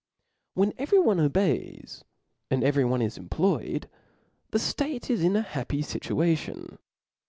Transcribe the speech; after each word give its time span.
When 0.55 0.73
every 0.79 0.97
one 0.97 1.19
obeys, 1.19 2.03
and 2.49 2.63
every 2.63 2.83
one 2.83 3.03
is 3.03 3.19
em 3.19 3.29
ployed, 3.29 3.83
the 4.49 4.75
(late 4.79 5.11
is 5.11 5.21
in 5.23 5.35
a 5.35 5.43
happy 5.43 5.83
djtuation. 5.83 6.79